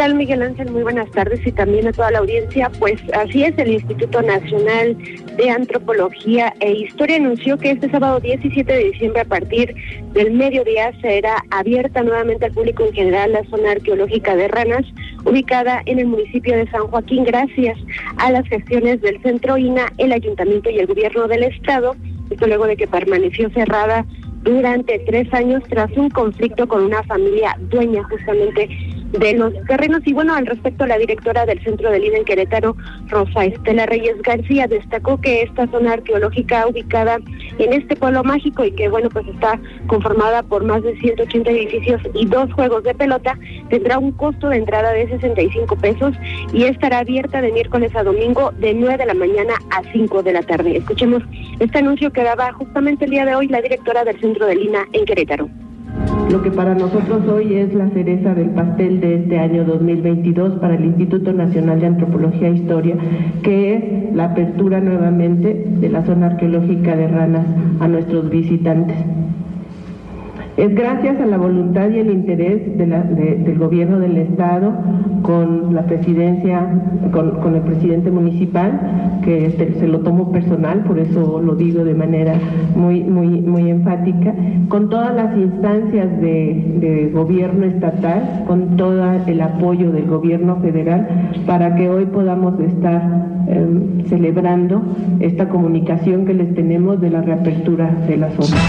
¿Qué 0.00 0.06
tal, 0.06 0.14
Miguel 0.14 0.40
Ángel? 0.40 0.70
Muy 0.70 0.82
buenas 0.82 1.10
tardes 1.10 1.46
y 1.46 1.52
también 1.52 1.86
a 1.86 1.92
toda 1.92 2.10
la 2.10 2.20
audiencia. 2.20 2.70
Pues 2.78 2.98
así 3.12 3.44
es, 3.44 3.52
el 3.58 3.72
Instituto 3.72 4.22
Nacional 4.22 4.96
de 5.36 5.50
Antropología 5.50 6.54
e 6.60 6.72
Historia 6.72 7.16
anunció 7.16 7.58
que 7.58 7.72
este 7.72 7.90
sábado 7.90 8.18
17 8.18 8.72
de 8.72 8.84
diciembre 8.92 9.20
a 9.20 9.24
partir 9.26 9.74
del 10.14 10.30
mediodía 10.30 10.90
será 11.02 11.44
abierta 11.50 12.02
nuevamente 12.02 12.46
al 12.46 12.52
público 12.52 12.86
en 12.86 12.94
general 12.94 13.32
la 13.32 13.44
zona 13.50 13.72
arqueológica 13.72 14.34
de 14.36 14.48
Ranas, 14.48 14.86
ubicada 15.26 15.82
en 15.84 15.98
el 15.98 16.06
municipio 16.06 16.56
de 16.56 16.66
San 16.70 16.86
Joaquín, 16.86 17.24
gracias 17.24 17.76
a 18.16 18.32
las 18.32 18.48
gestiones 18.48 19.02
del 19.02 19.20
Centro 19.20 19.58
INA, 19.58 19.92
el 19.98 20.12
Ayuntamiento 20.12 20.70
y 20.70 20.78
el 20.78 20.86
Gobierno 20.86 21.28
del 21.28 21.42
Estado, 21.42 21.94
esto 22.30 22.46
luego 22.46 22.66
de 22.66 22.78
que 22.78 22.88
permaneció 22.88 23.50
cerrada 23.50 24.06
durante 24.42 24.98
tres 25.00 25.32
años 25.34 25.62
tras 25.68 25.90
un 25.96 26.08
conflicto 26.08 26.66
con 26.66 26.84
una 26.84 27.02
familia 27.02 27.56
dueña 27.68 28.02
justamente 28.04 28.68
de 29.12 29.34
los 29.34 29.52
terrenos. 29.66 30.02
Y 30.04 30.12
bueno, 30.12 30.34
al 30.34 30.46
respecto, 30.46 30.86
la 30.86 30.98
directora 30.98 31.46
del 31.46 31.62
Centro 31.62 31.90
de 31.90 31.98
Lina 31.98 32.18
en 32.18 32.24
Querétaro, 32.24 32.76
Rosa 33.08 33.44
Estela 33.44 33.86
Reyes 33.86 34.20
García, 34.22 34.66
destacó 34.66 35.20
que 35.20 35.42
esta 35.42 35.66
zona 35.68 35.94
arqueológica 35.94 36.66
ubicada 36.66 37.18
en 37.58 37.72
este 37.72 37.96
pueblo 37.96 38.22
mágico 38.24 38.64
y 38.64 38.72
que 38.72 38.88
bueno, 38.88 39.08
pues 39.10 39.26
está 39.28 39.58
conformada 39.86 40.42
por 40.42 40.64
más 40.64 40.82
de 40.82 40.96
180 40.98 41.50
edificios 41.50 42.00
y 42.14 42.26
dos 42.26 42.52
juegos 42.52 42.82
de 42.84 42.94
pelota, 42.94 43.38
tendrá 43.68 43.98
un 43.98 44.12
costo 44.12 44.48
de 44.48 44.56
entrada 44.56 44.92
de 44.92 45.08
65 45.08 45.76
pesos 45.76 46.14
y 46.52 46.64
estará 46.64 46.98
abierta 46.98 47.40
de 47.40 47.52
miércoles 47.52 47.94
a 47.94 48.02
domingo 48.02 48.52
de 48.58 48.74
9 48.74 48.96
de 48.98 49.06
la 49.06 49.14
mañana 49.14 49.54
a 49.70 49.82
5 49.92 50.22
de 50.22 50.32
la 50.32 50.42
tarde. 50.42 50.76
Escuchemos 50.76 51.22
este 51.58 51.78
anuncio 51.78 52.12
que 52.12 52.22
daba 52.22 52.52
justamente 52.52 53.04
el 53.04 53.10
día 53.10 53.24
de 53.24 53.34
hoy 53.34 53.48
la 53.48 53.60
directora 53.60 54.04
del 54.04 54.18
Centro 54.20 54.46
de 54.46 54.56
Lina 54.56 54.86
en 54.92 55.04
Querétaro 55.04 55.48
lo 56.30 56.42
que 56.42 56.50
para 56.52 56.74
nosotros 56.74 57.26
hoy 57.26 57.54
es 57.54 57.74
la 57.74 57.88
cereza 57.90 58.34
del 58.34 58.50
pastel 58.50 59.00
de 59.00 59.16
este 59.16 59.38
año 59.38 59.64
2022 59.64 60.60
para 60.60 60.76
el 60.76 60.84
Instituto 60.84 61.32
Nacional 61.32 61.80
de 61.80 61.86
Antropología 61.88 62.48
e 62.48 62.52
Historia, 62.52 62.96
que 63.42 63.74
es 63.74 64.14
la 64.14 64.26
apertura 64.26 64.80
nuevamente 64.80 65.66
de 65.80 65.88
la 65.88 66.04
zona 66.04 66.26
arqueológica 66.26 66.94
de 66.94 67.08
Ranas 67.08 67.46
a 67.80 67.88
nuestros 67.88 68.30
visitantes. 68.30 68.96
Es 70.60 70.74
gracias 70.74 71.18
a 71.18 71.24
la 71.24 71.38
voluntad 71.38 71.88
y 71.88 72.00
el 72.00 72.10
interés 72.10 72.76
del 72.76 73.58
gobierno 73.58 73.98
del 73.98 74.18
Estado 74.18 74.74
con 75.22 75.74
la 75.74 75.84
presidencia, 75.86 76.68
con, 77.12 77.54
el 77.54 77.62
presidente 77.62 78.10
municipal, 78.10 79.20
que 79.24 79.46
este, 79.46 79.72
se 79.80 79.88
lo 79.88 80.00
tomo 80.00 80.30
personal, 80.30 80.80
por 80.80 80.98
eso 80.98 81.40
lo 81.40 81.54
digo 81.54 81.82
de 81.82 81.94
manera 81.94 82.34
muy, 82.76 83.02
muy, 83.04 83.40
muy 83.40 83.70
enfática, 83.70 84.34
con 84.68 84.90
todas 84.90 85.14
las 85.14 85.34
instancias 85.34 86.20
de, 86.20 87.10
gobierno 87.14 87.64
estatal, 87.64 88.44
con 88.46 88.76
todo 88.76 89.02
el 89.26 89.40
apoyo 89.40 89.90
del 89.92 90.04
gobierno 90.04 90.56
federal, 90.56 91.08
para 91.46 91.74
que 91.74 91.88
hoy 91.88 92.04
podamos 92.04 92.60
estar 92.60 93.00
em, 93.48 94.04
celebrando 94.08 94.82
esta 95.20 95.48
comunicación 95.48 96.26
que 96.26 96.34
les 96.34 96.54
tenemos 96.54 97.00
de 97.00 97.08
la 97.08 97.22
reapertura 97.22 97.90
de 98.06 98.18
la 98.18 98.28
zona. 98.32 98.60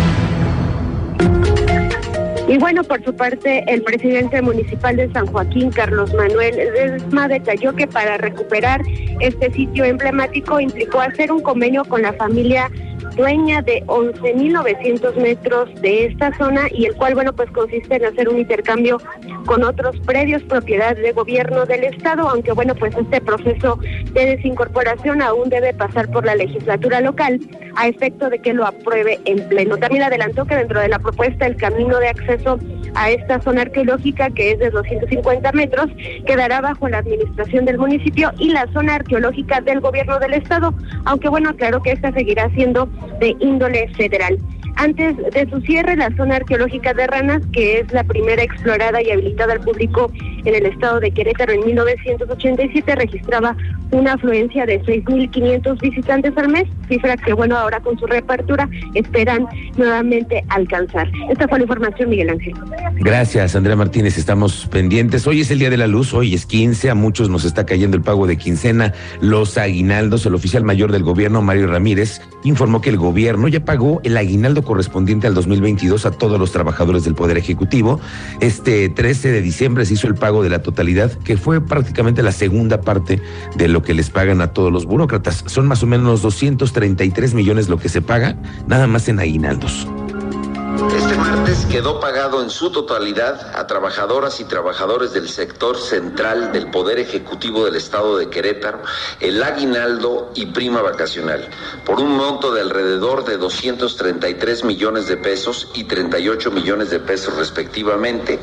Y 2.51 2.57
bueno, 2.57 2.83
por 2.83 3.01
su 3.05 3.15
parte, 3.15 3.63
el 3.65 3.81
presidente 3.81 4.41
municipal 4.41 4.97
de 4.97 5.09
San 5.13 5.25
Joaquín, 5.25 5.71
Carlos 5.71 6.13
Manuel 6.13 6.53
Desma, 6.53 7.29
detalló 7.29 7.73
que 7.73 7.87
para 7.87 8.17
recuperar 8.17 8.81
este 9.21 9.53
sitio 9.53 9.85
emblemático 9.85 10.59
implicó 10.59 10.99
hacer 10.99 11.31
un 11.31 11.41
convenio 11.41 11.85
con 11.85 12.01
la 12.01 12.11
familia 12.11 12.69
dueña 13.15 13.61
de 13.61 13.83
11.900 13.85 15.15
metros 15.15 15.69
de 15.81 16.05
esta 16.05 16.35
zona 16.37 16.67
y 16.71 16.85
el 16.85 16.95
cual, 16.95 17.15
bueno, 17.15 17.33
pues 17.33 17.49
consiste 17.51 17.95
en 17.95 18.05
hacer 18.05 18.29
un 18.29 18.39
intercambio 18.39 18.97
con 19.45 19.63
otros 19.63 19.99
predios 20.01 20.43
propiedad 20.43 20.95
de 20.95 21.11
gobierno 21.11 21.65
del 21.65 21.83
Estado, 21.83 22.29
aunque, 22.29 22.51
bueno, 22.51 22.75
pues 22.75 22.95
este 22.95 23.21
proceso 23.21 23.79
de 24.13 24.25
desincorporación 24.25 25.21
aún 25.21 25.49
debe 25.49 25.73
pasar 25.73 26.09
por 26.09 26.25
la 26.25 26.35
legislatura 26.35 27.01
local 27.01 27.39
a 27.75 27.87
efecto 27.87 28.29
de 28.29 28.39
que 28.39 28.53
lo 28.53 28.65
apruebe 28.65 29.19
en 29.25 29.47
pleno. 29.47 29.77
También 29.77 30.03
adelantó 30.03 30.45
que 30.45 30.55
dentro 30.55 30.79
de 30.79 30.89
la 30.89 30.99
propuesta 30.99 31.45
el 31.45 31.55
camino 31.55 31.99
de 31.99 32.09
acceso 32.09 32.59
a 32.95 33.09
esta 33.09 33.39
zona 33.41 33.61
arqueológica, 33.61 34.29
que 34.29 34.51
es 34.51 34.59
de 34.59 34.69
250 34.69 35.51
metros, 35.53 35.87
quedará 36.25 36.61
bajo 36.61 36.87
la 36.89 36.99
administración 36.99 37.65
del 37.65 37.77
municipio 37.77 38.31
y 38.37 38.51
la 38.51 38.67
zona 38.73 38.95
arqueológica 38.95 39.61
del 39.61 39.79
gobierno 39.79 40.19
del 40.19 40.33
Estado, 40.33 40.73
aunque 41.05 41.29
bueno, 41.29 41.55
claro 41.55 41.81
que 41.81 41.91
esta 41.91 42.11
seguirá 42.11 42.49
siendo 42.51 42.89
de 43.19 43.35
índole 43.39 43.87
federal. 43.95 44.37
Antes 44.75 45.17
de 45.17 45.49
su 45.49 45.61
cierre, 45.61 45.95
la 45.95 46.09
zona 46.15 46.37
arqueológica 46.37 46.93
de 46.93 47.07
Ranas, 47.07 47.41
que 47.53 47.79
es 47.79 47.91
la 47.91 48.03
primera 48.03 48.41
explorada 48.41 49.01
y 49.01 49.11
habilitada 49.11 49.53
al 49.53 49.61
público 49.61 50.11
en 50.45 50.55
el 50.55 50.65
estado 50.65 50.99
de 50.99 51.11
Querétaro 51.11 51.53
en 51.53 51.65
1987, 51.65 52.95
registraba 52.95 53.55
una 53.91 54.13
afluencia 54.13 54.65
de 54.65 54.81
6.500 54.81 55.79
visitantes 55.79 56.37
al 56.37 56.49
mes, 56.49 56.67
cifra 56.87 57.17
que, 57.17 57.33
bueno, 57.33 57.57
ahora 57.57 57.79
con 57.81 57.99
su 57.99 58.07
reapertura 58.07 58.69
esperan 58.93 59.47
nuevamente 59.75 60.43
alcanzar. 60.49 61.09
Esta 61.29 61.47
fue 61.47 61.59
la 61.59 61.63
información, 61.63 62.09
Miguel 62.09 62.29
Ángel. 62.29 62.53
Gracias, 62.99 63.55
Andrea 63.55 63.75
Martínez. 63.75 64.17
Estamos 64.17 64.67
pendientes. 64.71 65.27
Hoy 65.27 65.41
es 65.41 65.51
el 65.51 65.59
Día 65.59 65.69
de 65.69 65.77
la 65.77 65.87
Luz, 65.87 66.13
hoy 66.13 66.33
es 66.33 66.45
15, 66.45 66.89
a 66.89 66.95
muchos 66.95 67.29
nos 67.29 67.43
está 67.43 67.65
cayendo 67.65 67.97
el 67.97 68.03
pago 68.03 68.27
de 68.27 68.37
quincena, 68.37 68.93
los 69.19 69.57
aguinaldos. 69.57 70.25
El 70.25 70.35
oficial 70.35 70.63
mayor 70.63 70.91
del 70.91 71.03
gobierno, 71.03 71.41
Mario 71.41 71.67
Ramírez, 71.67 72.21
informó 72.43 72.81
que 72.81 72.89
el 72.89 72.97
gobierno 72.97 73.47
ya 73.47 73.65
pagó 73.65 73.99
el 74.03 74.15
aguinaldo 74.15 74.63
correspondiente 74.63 75.27
al 75.27 75.33
2022 75.33 76.05
a 76.05 76.11
todos 76.11 76.39
los 76.39 76.51
trabajadores 76.51 77.03
del 77.03 77.15
Poder 77.15 77.37
Ejecutivo. 77.37 77.99
Este 78.39 78.89
13 78.89 79.31
de 79.31 79.41
diciembre 79.41 79.85
se 79.85 79.95
hizo 79.95 80.07
el 80.07 80.15
pago 80.15 80.30
de 80.41 80.49
la 80.49 80.63
totalidad, 80.63 81.11
que 81.11 81.35
fue 81.35 81.59
prácticamente 81.59 82.23
la 82.23 82.31
segunda 82.31 82.81
parte 82.81 83.21
de 83.55 83.67
lo 83.67 83.83
que 83.83 83.93
les 83.93 84.09
pagan 84.09 84.41
a 84.41 84.53
todos 84.53 84.71
los 84.71 84.85
burócratas. 84.85 85.43
Son 85.47 85.67
más 85.67 85.83
o 85.83 85.87
menos 85.87 86.21
233 86.21 87.33
millones 87.33 87.67
lo 87.67 87.77
que 87.77 87.89
se 87.89 88.01
paga, 88.01 88.37
nada 88.67 88.87
más 88.87 89.09
en 89.09 89.19
aguinaldos. 89.19 89.87
Este 90.95 91.15
martes 91.15 91.65
quedó 91.67 91.99
pagado 91.99 92.41
en 92.41 92.49
su 92.49 92.71
totalidad 92.71 93.55
a 93.55 93.67
trabajadoras 93.67 94.39
y 94.39 94.45
trabajadores 94.45 95.13
del 95.13 95.29
sector 95.29 95.77
central 95.77 96.51
del 96.51 96.71
Poder 96.71 96.97
Ejecutivo 96.97 97.65
del 97.65 97.75
Estado 97.75 98.17
de 98.17 98.29
Querétaro 98.29 98.81
el 99.19 99.43
aguinaldo 99.43 100.31
y 100.33 100.47
prima 100.47 100.81
vacacional 100.81 101.47
por 101.85 101.99
un 101.99 102.15
monto 102.15 102.53
de 102.53 102.61
alrededor 102.61 103.25
de 103.25 103.37
233 103.37 104.63
millones 104.63 105.07
de 105.07 105.17
pesos 105.17 105.69
y 105.75 105.83
38 105.83 106.51
millones 106.51 106.89
de 106.89 106.99
pesos 106.99 107.35
respectivamente. 107.37 108.39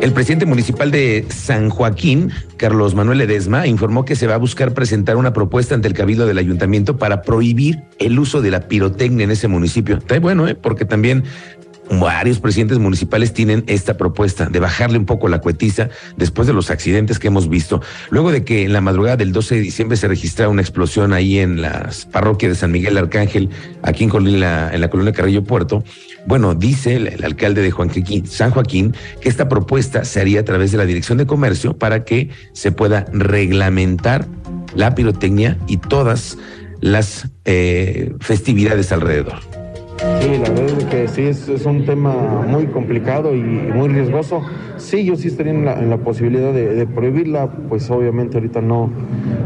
El 0.00 0.12
presidente 0.12 0.46
municipal 0.46 0.90
de 0.90 1.24
San 1.30 1.70
Joaquín, 1.70 2.30
Carlos 2.58 2.94
Manuel 2.94 3.22
Edesma, 3.22 3.66
informó 3.66 4.04
que 4.04 4.14
se 4.14 4.26
va 4.26 4.34
a 4.34 4.38
buscar 4.38 4.74
presentar 4.74 5.16
una 5.16 5.32
propuesta 5.32 5.74
ante 5.74 5.88
el 5.88 5.94
cabildo 5.94 6.26
del 6.26 6.38
ayuntamiento 6.38 6.98
para 6.98 7.22
prohibir 7.22 7.82
el 7.98 8.18
uso 8.18 8.42
de 8.42 8.50
la 8.50 8.68
pirotecnia 8.68 9.24
en 9.24 9.30
ese 9.30 9.48
municipio. 9.48 9.96
Está 9.96 10.20
bueno, 10.20 10.46
¿eh? 10.46 10.54
porque 10.54 10.84
también 10.84 11.24
varios 11.90 12.40
presidentes 12.40 12.78
municipales 12.78 13.32
tienen 13.32 13.64
esta 13.66 13.96
propuesta 13.96 14.46
de 14.46 14.58
bajarle 14.60 14.98
un 14.98 15.06
poco 15.06 15.28
la 15.28 15.40
cuetiza 15.40 15.88
después 16.16 16.46
de 16.46 16.52
los 16.52 16.70
accidentes 16.70 17.18
que 17.18 17.28
hemos 17.28 17.48
visto. 17.48 17.80
Luego 18.10 18.32
de 18.32 18.44
que 18.44 18.64
en 18.64 18.72
la 18.72 18.80
madrugada 18.80 19.16
del 19.16 19.32
12 19.32 19.56
de 19.56 19.60
diciembre 19.60 19.96
se 19.96 20.08
registra 20.08 20.48
una 20.48 20.62
explosión 20.62 21.12
ahí 21.12 21.38
en 21.38 21.62
la 21.62 21.90
parroquia 22.10 22.48
de 22.48 22.54
San 22.54 22.72
Miguel 22.72 22.98
Arcángel, 22.98 23.50
aquí 23.82 24.04
en, 24.04 24.40
la, 24.40 24.90
colonia 24.90 25.12
Carrillo 25.12 25.44
Puerto, 25.44 25.84
bueno, 26.26 26.54
dice 26.54 26.96
el, 26.96 27.24
alcalde 27.24 27.62
de 27.62 27.72
San 28.26 28.50
Joaquín 28.50 28.94
que 29.20 29.28
esta 29.28 29.48
propuesta 29.48 30.04
se 30.04 30.20
haría 30.20 30.40
a 30.40 30.44
través 30.44 30.72
de 30.72 30.78
la 30.78 30.86
Dirección 30.86 31.18
de 31.18 31.26
Comercio 31.26 31.76
para 31.78 32.04
que 32.04 32.30
se 32.52 32.72
pueda 32.72 33.06
reglamentar 33.12 34.26
la 34.74 34.94
pirotecnia 34.94 35.58
y 35.66 35.78
todas 35.78 36.36
las 36.80 37.28
eh, 37.44 38.12
festividades 38.20 38.92
alrededor. 38.92 39.55
Sí, 40.20 40.38
la 40.38 40.50
verdad 40.50 40.78
es 40.78 40.84
que 40.84 41.08
sí, 41.08 41.22
es, 41.22 41.66
un 41.66 41.84
tema 41.84 42.44
muy 42.46 42.66
complicado 42.66 43.34
y 43.34 43.40
muy 43.40 43.88
riesgoso. 43.88 44.42
Sí, 44.76 45.04
yo 45.04 45.16
sí 45.16 45.28
estaría 45.28 45.52
en 45.52 45.64
la, 45.64 45.96
posibilidad 45.98 46.52
de, 46.52 46.86
prohibirla, 46.86 47.48
pues 47.68 47.90
obviamente 47.90 48.36
ahorita 48.36 48.60
no, 48.60 48.90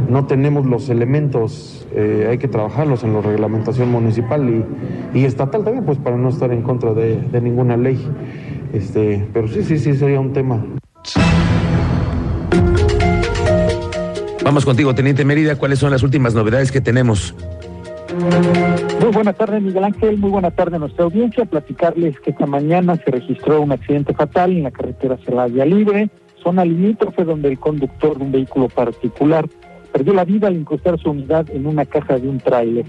no 0.09 0.27
tenemos 0.27 0.67
los 0.67 0.89
elementos, 0.89 1.87
eh, 1.95 2.29
hay 2.31 2.39
que 2.39 2.49
trabajarlos 2.49 3.05
en 3.05 3.15
la 3.15 3.21
reglamentación 3.21 3.91
municipal 3.91 4.49
y, 4.49 5.19
y, 5.19 5.25
estatal 5.25 5.65
también, 5.65 5.85
pues 5.85 5.99
para 5.99 6.17
no 6.17 6.29
estar 6.29 6.53
en 6.53 6.63
contra 6.63 6.95
de, 6.95 7.21
de 7.21 7.41
ninguna 7.41 7.77
ley. 7.77 7.99
Este, 8.73 9.27
pero 9.33 9.49
sí, 9.49 9.63
sí, 9.63 9.79
sí, 9.79 9.95
sería 9.95 10.21
un 10.21 10.33
tema. 10.33 10.65
Vamos 14.45 14.65
contigo, 14.65 14.95
Teniente 14.95 15.25
Mérida. 15.25 15.57
¿Cuáles 15.57 15.79
son 15.79 15.91
las 15.91 16.03
últimas 16.03 16.35
novedades 16.35 16.73
que 16.73 16.81
tenemos? 16.81 17.35
Muy 19.01 19.13
buena 19.13 19.33
tarde, 19.33 19.61
Miguel 19.61 19.85
Ángel. 19.85 20.19
Muy 20.19 20.31
buena 20.31 20.51
tarde 20.51 20.77
a 20.77 20.79
nuestra 20.79 21.05
audiencia. 21.05 21.47
Platicarles 21.47 22.21
que 22.21 22.33
esta 22.33 22.45
mañana 22.45 22.97
se 22.97 23.11
registró 23.11 23.63
un 23.63 23.73
accidente 23.73 24.13
fatal 24.13 24.53
en 24.53 24.65
la 24.65 24.71
carretera 24.71 25.17
Celaya 25.25 25.65
Libre, 25.65 26.11
zona 26.43 26.67
limítrofe 26.67 27.25
donde 27.25 27.49
el 27.49 27.59
conductor 27.59 28.19
de 28.19 28.25
un 28.25 28.31
vehículo 28.31 28.69
particular 28.69 29.49
perdió 29.91 30.13
la 30.13 30.27
vida 30.27 30.49
al 30.49 30.57
incrustar 30.57 30.99
su 31.01 31.13
unidad 31.13 31.49
en 31.49 31.67
una 31.67 31.87
caja 31.87 32.19
de 32.19 32.29
un 32.29 32.41
tráiler. 32.41 32.85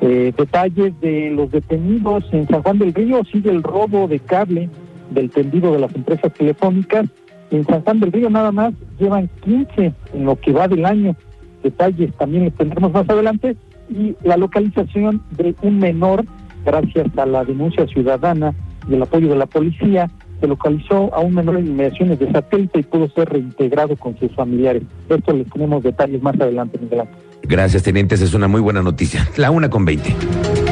Eh, 0.00 0.32
detalles 0.38 0.98
de 1.00 1.30
los 1.30 1.50
detenidos 1.50 2.22
en 2.30 2.46
San 2.46 2.62
Juan 2.62 2.78
del 2.78 2.94
Río 2.94 3.24
sigue 3.24 3.50
el 3.50 3.64
robo 3.64 4.06
de 4.06 4.20
cable 4.20 4.70
del 5.10 5.28
tendido 5.28 5.72
de 5.72 5.80
las 5.80 5.92
empresas 5.92 6.32
telefónicas. 6.34 7.06
En 7.50 7.66
San 7.66 7.82
Juan 7.82 7.98
del 7.98 8.12
Río 8.12 8.30
nada 8.30 8.52
más 8.52 8.74
llevan 9.00 9.28
15 9.40 9.92
en 10.14 10.24
lo 10.24 10.36
que 10.36 10.52
va 10.52 10.68
del 10.68 10.86
año. 10.86 11.16
Detalles 11.64 12.14
también 12.14 12.44
les 12.44 12.54
tendremos 12.54 12.92
más 12.92 13.10
adelante. 13.10 13.56
Y 13.88 14.14
la 14.22 14.36
localización 14.36 15.22
de 15.36 15.54
un 15.62 15.78
menor, 15.78 16.24
gracias 16.64 17.06
a 17.16 17.26
la 17.26 17.44
denuncia 17.44 17.86
ciudadana 17.86 18.54
y 18.88 18.94
el 18.94 19.02
apoyo 19.02 19.28
de 19.28 19.36
la 19.36 19.46
policía, 19.46 20.10
se 20.40 20.46
localizó 20.46 21.12
a 21.14 21.20
un 21.20 21.34
menor 21.34 21.56
en 21.56 21.66
inmediaciones 21.66 22.18
de 22.18 22.30
satélite 22.30 22.80
y 22.80 22.82
pudo 22.82 23.08
ser 23.10 23.28
reintegrado 23.28 23.96
con 23.96 24.18
sus 24.18 24.32
familiares. 24.34 24.82
Esto 25.08 25.32
les 25.32 25.50
tenemos 25.50 25.82
detalles 25.82 26.22
más 26.22 26.40
adelante, 26.40 26.78
Miguel. 26.78 27.08
Gracias, 27.42 27.82
tenientes. 27.82 28.20
Es 28.20 28.34
una 28.34 28.48
muy 28.48 28.60
buena 28.60 28.82
noticia. 28.82 29.28
La 29.36 29.50
una 29.50 29.70
con 29.70 29.84
20. 29.84 30.67